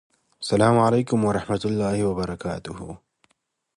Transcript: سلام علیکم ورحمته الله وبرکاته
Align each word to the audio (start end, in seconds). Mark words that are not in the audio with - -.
سلام 0.49 0.75
علیکم 0.87 1.19
ورحمته 1.25 1.65
الله 1.69 1.97
وبرکاته 2.09 2.71